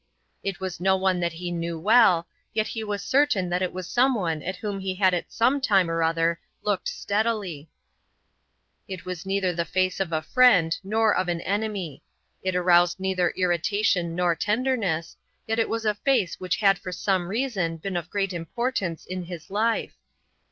[0.41, 3.87] It was no one that he knew well, yet he was certain that it was
[3.87, 7.69] someone at whom he had at sometime or other looked steadily.
[8.87, 12.01] It was neither the face of a friend nor of an enemy;
[12.41, 17.27] it aroused neither irritation nor tenderness, yet it was a face which had for some
[17.27, 19.93] reason been of great importance in his life.